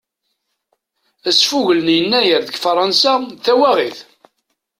[1.29, 3.99] Asfugel n yennayer deg faransa d tawaɣit.